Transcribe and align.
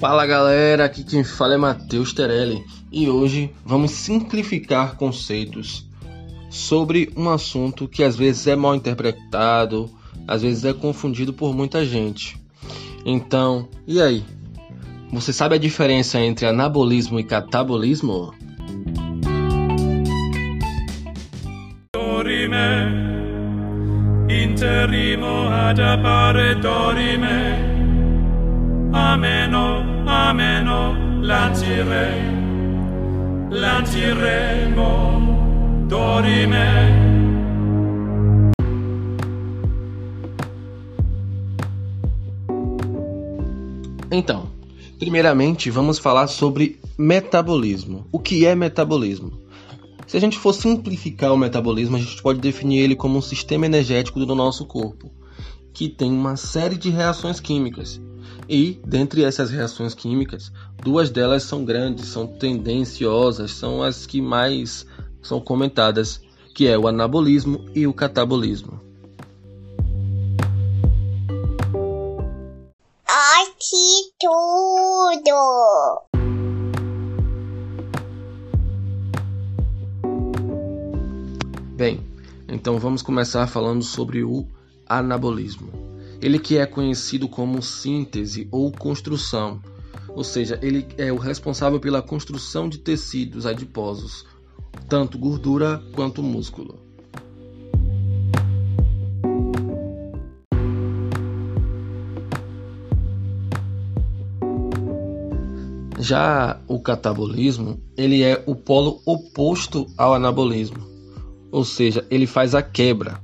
Fala 0.00 0.24
galera, 0.24 0.86
aqui 0.86 1.04
quem 1.04 1.22
fala 1.22 1.52
é 1.52 1.56
Matheus 1.58 2.14
Terelli 2.14 2.64
e 2.90 3.10
hoje 3.10 3.52
vamos 3.66 3.90
simplificar 3.90 4.96
conceitos 4.96 5.86
sobre 6.48 7.12
um 7.14 7.28
assunto 7.28 7.86
que 7.86 8.02
às 8.02 8.16
vezes 8.16 8.46
é 8.46 8.56
mal 8.56 8.74
interpretado, 8.74 9.90
às 10.26 10.40
vezes 10.40 10.64
é 10.64 10.72
confundido 10.72 11.34
por 11.34 11.54
muita 11.54 11.84
gente. 11.84 12.40
Então, 13.04 13.68
e 13.86 14.00
aí? 14.00 14.24
Você 15.12 15.34
sabe 15.34 15.56
a 15.56 15.58
diferença 15.58 16.18
entre 16.18 16.46
anabolismo 16.46 17.20
e 17.20 17.24
catabolismo? 17.24 18.32
interimo 24.28 25.48
ad 25.48 25.80
appare 25.82 26.54
dorime 26.54 27.56
ameno 28.92 29.89
ameno 30.30 30.94
lancire 31.22 32.06
lanciremo 33.50 34.90
dorime 35.88 37.10
Então, 44.12 44.48
primeiramente 44.98 45.70
vamos 45.70 45.98
falar 45.98 46.26
sobre 46.26 46.80
metabolismo. 46.98 48.06
O 48.10 48.18
que 48.18 48.44
é 48.44 48.56
metabolismo? 48.56 49.32
Se 50.06 50.16
a 50.16 50.20
gente 50.20 50.36
for 50.36 50.52
simplificar 50.52 51.32
o 51.32 51.38
metabolismo, 51.38 51.96
a 51.96 52.00
gente 52.00 52.20
pode 52.20 52.40
definir 52.40 52.80
ele 52.80 52.96
como 52.96 53.18
um 53.18 53.22
sistema 53.22 53.66
energético 53.66 54.18
do 54.24 54.34
nosso 54.34 54.66
corpo, 54.66 55.12
que 55.80 55.88
tem 55.88 56.12
uma 56.12 56.36
série 56.36 56.76
de 56.76 56.90
reações 56.90 57.40
químicas. 57.40 57.98
E, 58.46 58.78
dentre 58.84 59.24
essas 59.24 59.50
reações 59.50 59.94
químicas, 59.94 60.52
duas 60.84 61.08
delas 61.08 61.42
são 61.44 61.64
grandes, 61.64 62.08
são 62.08 62.26
tendenciosas, 62.26 63.52
são 63.52 63.82
as 63.82 64.04
que 64.04 64.20
mais 64.20 64.84
são 65.22 65.40
comentadas, 65.40 66.20
que 66.54 66.68
é 66.68 66.78
o 66.78 66.86
anabolismo 66.86 67.64
e 67.74 67.86
o 67.86 67.94
catabolismo. 67.94 68.78
Aqui 73.06 74.12
tudo! 74.20 76.02
Bem, 81.74 82.06
então 82.46 82.78
vamos 82.78 83.00
começar 83.00 83.46
falando 83.46 83.82
sobre 83.82 84.22
o 84.22 84.46
anabolismo. 84.90 85.70
Ele 86.20 86.38
que 86.38 86.58
é 86.58 86.66
conhecido 86.66 87.28
como 87.28 87.62
síntese 87.62 88.48
ou 88.50 88.70
construção, 88.70 89.62
ou 90.08 90.24
seja, 90.24 90.58
ele 90.60 90.86
é 90.98 91.12
o 91.12 91.16
responsável 91.16 91.78
pela 91.78 92.02
construção 92.02 92.68
de 92.68 92.78
tecidos 92.78 93.46
adiposos, 93.46 94.26
tanto 94.88 95.16
gordura 95.16 95.82
quanto 95.94 96.22
músculo. 96.22 96.78
Já 105.98 106.60
o 106.66 106.80
catabolismo, 106.80 107.80
ele 107.96 108.22
é 108.22 108.42
o 108.46 108.54
polo 108.54 109.00
oposto 109.06 109.86
ao 109.96 110.14
anabolismo 110.14 110.90
ou 111.50 111.64
seja, 111.64 112.06
ele 112.10 112.26
faz 112.26 112.54
a 112.54 112.62
quebra. 112.62 113.20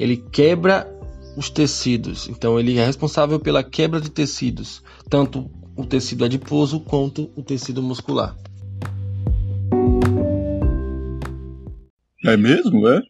Ele 0.00 0.16
quebra 0.16 0.90
os 1.36 1.50
tecidos. 1.50 2.26
Então 2.26 2.58
ele 2.58 2.78
é 2.78 2.86
responsável 2.86 3.38
pela 3.38 3.62
quebra 3.62 4.00
de 4.00 4.10
tecidos, 4.10 4.82
tanto 5.10 5.50
o 5.76 5.84
tecido 5.84 6.24
adiposo 6.24 6.80
quanto 6.80 7.30
o 7.36 7.42
tecido 7.42 7.82
muscular. 7.82 8.34
É 12.24 12.34
mesmo, 12.34 12.88
é? 12.88 13.02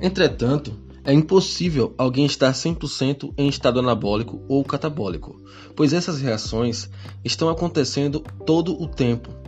Entretanto, 0.00 0.78
é 1.04 1.12
impossível 1.12 1.92
alguém 1.98 2.24
estar 2.24 2.52
100% 2.52 3.34
em 3.36 3.48
estado 3.48 3.80
anabólico 3.80 4.44
ou 4.48 4.64
catabólico, 4.64 5.40
pois 5.74 5.92
essas 5.92 6.20
reações 6.20 6.88
estão 7.24 7.48
acontecendo 7.48 8.20
todo 8.46 8.80
o 8.80 8.86
tempo. 8.86 9.42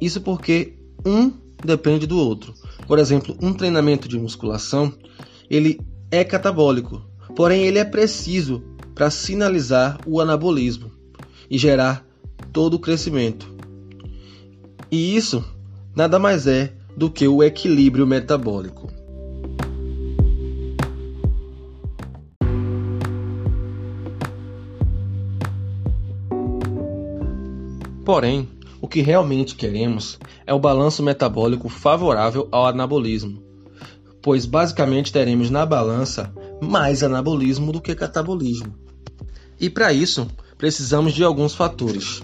Isso 0.00 0.20
porque 0.20 0.74
um 1.04 1.32
depende 1.64 2.06
do 2.06 2.18
outro. 2.18 2.54
Por 2.86 2.98
exemplo, 2.98 3.36
um 3.40 3.52
treinamento 3.52 4.08
de 4.08 4.18
musculação, 4.18 4.92
ele 5.50 5.80
é 6.10 6.22
catabólico, 6.24 7.02
porém 7.34 7.64
ele 7.64 7.78
é 7.78 7.84
preciso 7.84 8.62
para 8.94 9.10
sinalizar 9.10 9.98
o 10.06 10.20
anabolismo 10.20 10.90
e 11.50 11.58
gerar 11.58 12.06
todo 12.52 12.74
o 12.74 12.78
crescimento. 12.78 13.54
E 14.90 15.16
isso 15.16 15.44
nada 15.94 16.18
mais 16.18 16.46
é 16.46 16.72
do 16.96 17.10
que 17.10 17.26
o 17.26 17.42
equilíbrio 17.42 18.06
metabólico. 18.06 18.88
Porém, 28.04 28.48
o 28.86 28.88
que 28.88 29.02
realmente 29.02 29.56
queremos 29.56 30.16
é 30.46 30.54
o 30.54 30.60
balanço 30.60 31.02
metabólico 31.02 31.68
favorável 31.68 32.46
ao 32.52 32.66
anabolismo, 32.66 33.42
pois 34.22 34.46
basicamente 34.46 35.12
teremos 35.12 35.50
na 35.50 35.66
balança 35.66 36.32
mais 36.62 37.02
anabolismo 37.02 37.72
do 37.72 37.80
que 37.80 37.96
catabolismo. 37.96 38.78
E 39.58 39.68
para 39.68 39.92
isso, 39.92 40.28
precisamos 40.56 41.14
de 41.14 41.24
alguns 41.24 41.52
fatores. 41.52 42.22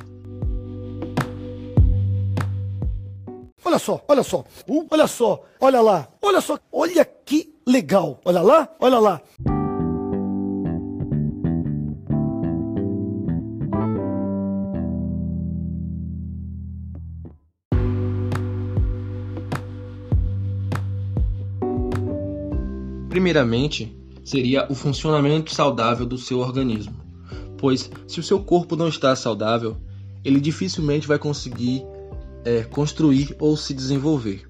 Olha 3.64 3.78
só, 3.80 4.00
olha 4.06 4.22
só, 4.22 4.44
uh, 4.68 4.86
olha 4.88 5.06
só, 5.08 5.42
olha 5.60 5.80
lá, 5.80 6.08
olha 6.22 6.40
só, 6.40 6.56
olha 6.70 7.04
que 7.04 7.52
legal, 7.66 8.20
olha 8.24 8.40
lá, 8.40 8.68
olha 8.78 9.00
lá. 9.00 9.20
Primeiramente, 23.12 23.94
seria 24.24 24.66
o 24.70 24.74
funcionamento 24.74 25.54
saudável 25.54 26.06
do 26.06 26.16
seu 26.16 26.38
organismo, 26.38 26.96
pois 27.58 27.90
se 28.08 28.18
o 28.18 28.22
seu 28.22 28.42
corpo 28.42 28.74
não 28.74 28.88
está 28.88 29.14
saudável, 29.14 29.76
ele 30.24 30.40
dificilmente 30.40 31.06
vai 31.06 31.18
conseguir 31.18 31.84
é, 32.42 32.62
construir 32.62 33.36
ou 33.38 33.54
se 33.54 33.74
desenvolver. 33.74 34.48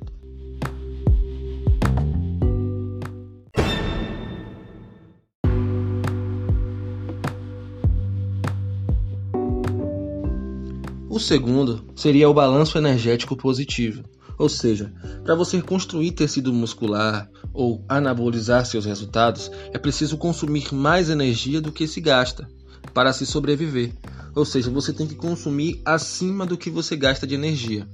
O 11.10 11.18
segundo 11.18 11.84
seria 11.96 12.30
o 12.30 12.32
balanço 12.32 12.78
energético 12.78 13.36
positivo, 13.36 14.04
ou 14.42 14.48
seja, 14.48 14.92
para 15.22 15.36
você 15.36 15.62
construir 15.62 16.10
tecido 16.10 16.52
muscular 16.52 17.30
ou 17.54 17.84
anabolizar 17.88 18.66
seus 18.66 18.84
resultados, 18.84 19.48
é 19.72 19.78
preciso 19.78 20.18
consumir 20.18 20.74
mais 20.74 21.08
energia 21.08 21.60
do 21.60 21.70
que 21.70 21.86
se 21.86 22.00
gasta 22.00 22.50
para 22.92 23.12
se 23.12 23.24
sobreviver. 23.24 23.92
Ou 24.34 24.44
seja, 24.44 24.68
você 24.68 24.92
tem 24.92 25.06
que 25.06 25.14
consumir 25.14 25.80
acima 25.84 26.44
do 26.44 26.58
que 26.58 26.70
você 26.70 26.96
gasta 26.96 27.24
de 27.24 27.36
energia. 27.36 27.86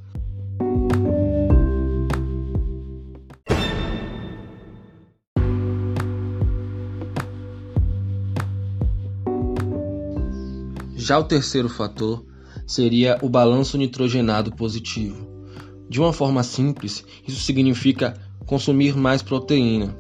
Já 10.96 11.18
o 11.18 11.24
terceiro 11.24 11.68
fator 11.68 12.24
seria 12.66 13.18
o 13.20 13.28
balanço 13.28 13.76
nitrogenado 13.76 14.50
positivo. 14.56 15.37
De 15.88 16.00
uma 16.00 16.12
forma 16.12 16.42
simples, 16.42 17.04
isso 17.26 17.40
significa 17.40 18.14
consumir 18.44 18.96
mais 18.96 19.22
proteína, 19.22 19.96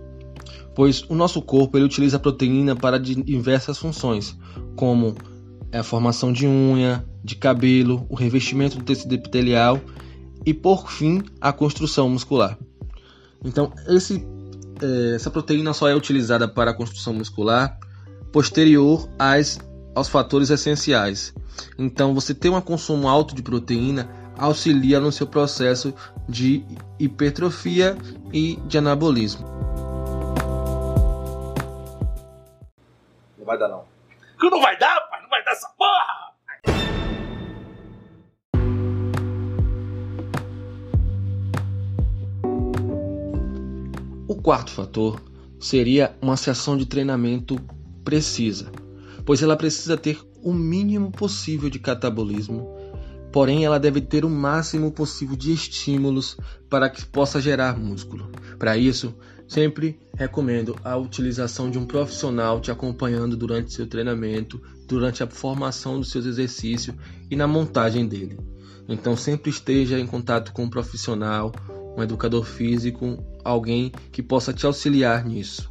pois 0.74 1.02
o 1.08 1.14
nosso 1.14 1.40
corpo 1.42 1.76
ele 1.76 1.86
utiliza 1.86 2.16
a 2.16 2.20
proteína 2.20 2.76
para 2.76 2.98
diversas 2.98 3.78
funções, 3.78 4.36
como 4.76 5.14
a 5.72 5.82
formação 5.82 6.32
de 6.32 6.46
unha, 6.46 7.04
de 7.22 7.36
cabelo, 7.36 8.06
o 8.08 8.14
revestimento 8.14 8.78
do 8.78 8.84
tecido 8.84 9.14
epitelial 9.14 9.80
e, 10.46 10.54
por 10.54 10.90
fim, 10.90 11.22
a 11.40 11.52
construção 11.52 12.08
muscular. 12.08 12.58
Então, 13.44 13.72
esse, 13.88 14.26
é, 14.82 15.14
essa 15.14 15.30
proteína 15.30 15.72
só 15.72 15.88
é 15.88 15.94
utilizada 15.94 16.48
para 16.48 16.70
a 16.70 16.74
construção 16.74 17.12
muscular 17.12 17.78
posterior 18.32 19.08
às, 19.18 19.58
aos 19.94 20.08
fatores 20.08 20.50
essenciais. 20.50 21.34
Então, 21.78 22.14
você 22.14 22.34
ter 22.34 22.50
um 22.50 22.60
consumo 22.60 23.08
alto 23.08 23.34
de 23.34 23.42
proteína 23.42 24.08
auxilia 24.38 25.00
no 25.00 25.12
seu 25.12 25.26
processo 25.26 25.94
de 26.28 26.64
hipertrofia 26.98 27.96
e 28.32 28.56
de 28.66 28.78
anabolismo. 28.78 29.58
vai 33.48 33.58
dar, 33.58 33.68
não. 33.68 33.84
Que 34.38 34.50
não 34.50 34.60
vai 34.60 34.78
dar, 34.78 35.00
pai? 35.08 35.22
Não 35.22 35.30
vai 35.30 35.42
dar 35.42 35.52
essa 35.52 35.68
porra! 35.70 36.28
O 44.28 44.36
quarto 44.42 44.70
fator 44.70 45.22
seria 45.58 46.14
uma 46.20 46.36
sessão 46.36 46.76
de 46.76 46.84
treinamento 46.84 47.58
precisa, 48.04 48.70
pois 49.24 49.42
ela 49.42 49.56
precisa 49.56 49.96
ter 49.96 50.20
o 50.42 50.52
mínimo 50.52 51.10
possível 51.10 51.70
de 51.70 51.78
catabolismo, 51.78 52.68
porém 53.32 53.64
ela 53.64 53.78
deve 53.78 54.00
ter 54.00 54.24
o 54.24 54.30
máximo 54.30 54.90
possível 54.90 55.36
de 55.36 55.52
estímulos 55.52 56.36
para 56.68 56.88
que 56.88 57.04
possa 57.04 57.40
gerar 57.40 57.78
músculo. 57.78 58.30
Para 58.58 58.76
isso, 58.76 59.14
sempre 59.46 59.98
recomendo 60.14 60.76
a 60.84 60.96
utilização 60.96 61.70
de 61.70 61.78
um 61.78 61.86
profissional 61.86 62.60
te 62.60 62.70
acompanhando 62.70 63.36
durante 63.36 63.72
seu 63.72 63.86
treinamento, 63.86 64.60
durante 64.86 65.22
a 65.22 65.26
formação 65.26 65.98
dos 65.98 66.10
seus 66.10 66.26
exercícios 66.26 66.96
e 67.30 67.36
na 67.36 67.46
montagem 67.46 68.06
dele. 68.06 68.38
Então 68.88 69.16
sempre 69.16 69.50
esteja 69.50 69.98
em 69.98 70.06
contato 70.06 70.52
com 70.52 70.64
um 70.64 70.70
profissional, 70.70 71.52
um 71.96 72.02
educador 72.02 72.44
físico, 72.44 73.22
alguém 73.44 73.92
que 74.10 74.22
possa 74.22 74.52
te 74.52 74.64
auxiliar 74.64 75.24
nisso. 75.24 75.70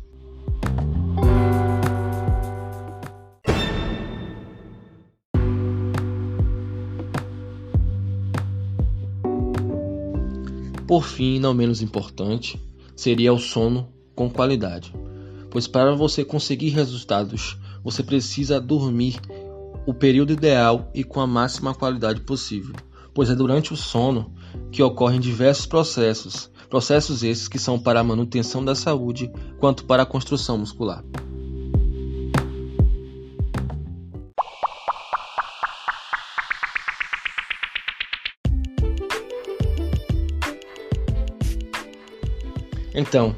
Por 10.87 11.03
fim, 11.03 11.37
não 11.37 11.53
menos 11.53 11.81
importante, 11.81 12.57
seria 12.95 13.33
o 13.33 13.37
sono 13.37 13.89
com 14.15 14.29
qualidade. 14.29 14.93
Pois 15.51 15.67
para 15.67 15.93
você 15.93 16.23
conseguir 16.23 16.69
resultados, 16.69 17.57
você 17.83 18.01
precisa 18.01 18.59
dormir 18.61 19.19
o 19.85 19.93
período 19.93 20.31
ideal 20.31 20.89
e 20.95 21.03
com 21.03 21.19
a 21.19 21.27
máxima 21.27 21.75
qualidade 21.75 22.21
possível, 22.21 22.73
pois 23.13 23.29
é 23.29 23.35
durante 23.35 23.73
o 23.73 23.77
sono 23.77 24.33
que 24.71 24.81
ocorrem 24.81 25.19
diversos 25.19 25.65
processos, 25.65 26.49
processos 26.69 27.21
esses 27.21 27.49
que 27.49 27.59
são 27.59 27.77
para 27.77 27.99
a 27.99 28.03
manutenção 28.03 28.63
da 28.63 28.73
saúde 28.73 29.29
quanto 29.59 29.83
para 29.83 30.03
a 30.03 30.05
construção 30.05 30.57
muscular. 30.57 31.03
Então, 42.97 43.35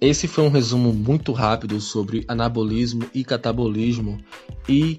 esse 0.00 0.26
foi 0.26 0.42
um 0.42 0.50
resumo 0.50 0.92
muito 0.92 1.30
rápido 1.30 1.80
sobre 1.80 2.24
anabolismo 2.26 3.08
e 3.14 3.22
catabolismo 3.22 4.18
e 4.68 4.98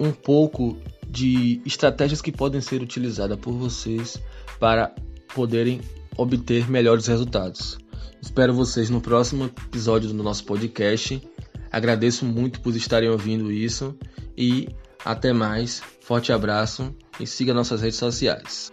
um 0.00 0.10
pouco 0.10 0.76
de 1.08 1.62
estratégias 1.64 2.20
que 2.20 2.32
podem 2.32 2.60
ser 2.60 2.82
utilizadas 2.82 3.38
por 3.38 3.52
vocês 3.52 4.20
para 4.58 4.92
poderem 5.32 5.80
obter 6.16 6.68
melhores 6.68 7.06
resultados. 7.06 7.78
Espero 8.20 8.52
vocês 8.52 8.90
no 8.90 9.00
próximo 9.00 9.44
episódio 9.44 10.08
do 10.08 10.20
nosso 10.20 10.44
podcast. 10.44 11.22
Agradeço 11.70 12.24
muito 12.24 12.60
por 12.60 12.74
estarem 12.74 13.08
ouvindo 13.08 13.52
isso 13.52 13.96
e 14.36 14.68
até 15.04 15.32
mais. 15.32 15.80
Forte 16.00 16.32
abraço 16.32 16.92
e 17.20 17.26
siga 17.26 17.54
nossas 17.54 17.82
redes 17.82 17.98
sociais. 17.98 18.72